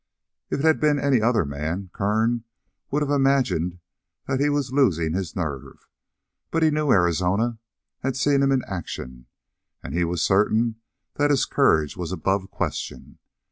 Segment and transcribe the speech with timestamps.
[0.49, 2.43] If it had been any other man, Kern
[2.89, 3.77] would have imagined
[4.25, 5.85] that he was losing his nerve;
[6.49, 7.59] but he knew Arizona,
[7.99, 9.27] had seen him in action,
[9.83, 10.77] and he was certain
[11.17, 13.19] that his courage was above question.